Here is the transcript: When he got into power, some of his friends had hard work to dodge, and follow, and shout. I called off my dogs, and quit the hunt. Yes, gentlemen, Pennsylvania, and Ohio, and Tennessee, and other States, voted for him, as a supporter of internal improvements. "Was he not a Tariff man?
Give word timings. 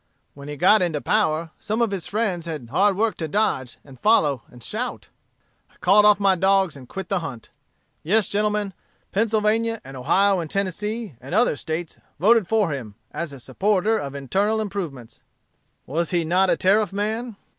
When 0.33 0.47
he 0.47 0.55
got 0.55 0.81
into 0.81 0.99
power, 0.99 1.51
some 1.59 1.79
of 1.79 1.91
his 1.91 2.07
friends 2.07 2.47
had 2.47 2.71
hard 2.71 2.97
work 2.97 3.17
to 3.17 3.27
dodge, 3.27 3.77
and 3.85 3.99
follow, 3.99 4.41
and 4.49 4.63
shout. 4.63 5.09
I 5.69 5.75
called 5.79 6.05
off 6.05 6.19
my 6.19 6.33
dogs, 6.33 6.75
and 6.75 6.89
quit 6.89 7.07
the 7.07 7.19
hunt. 7.19 7.51
Yes, 8.01 8.27
gentlemen, 8.27 8.73
Pennsylvania, 9.11 9.79
and 9.83 9.95
Ohio, 9.95 10.39
and 10.39 10.49
Tennessee, 10.49 11.13
and 11.21 11.35
other 11.35 11.55
States, 11.55 11.99
voted 12.19 12.47
for 12.47 12.71
him, 12.71 12.95
as 13.11 13.31
a 13.31 13.39
supporter 13.39 13.99
of 13.99 14.15
internal 14.15 14.59
improvements. 14.59 15.21
"Was 15.85 16.09
he 16.09 16.25
not 16.25 16.49
a 16.49 16.57
Tariff 16.57 16.91
man? 16.91 17.35